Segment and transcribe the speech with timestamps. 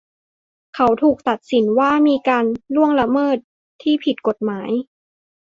[0.75, 3.37] เขาถูกตัดสินว่ามีการล่วงละเมิด
[3.81, 4.69] ที่ผิดกฎหมาย